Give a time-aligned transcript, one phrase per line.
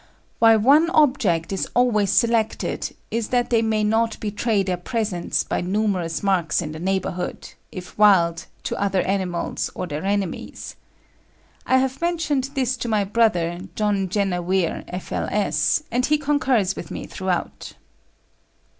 [0.39, 5.61] Why one object is always selected is that they may not betray their presence by
[5.61, 10.75] numerous marks in the neighbourhood, if wild, to other animals or their enemies.
[11.67, 16.89] I have mentioned this to my brother, John Jenner Weir, F.L.S., and he concurs with
[16.89, 17.73] me throughout.